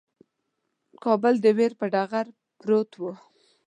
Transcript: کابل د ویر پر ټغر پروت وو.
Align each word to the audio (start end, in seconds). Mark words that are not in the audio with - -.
کابل 1.03 1.33
د 1.41 1.45
ویر 1.57 1.71
پر 1.79 1.87
ټغر 1.93 2.25
پروت 2.59 2.91
وو. 3.01 3.11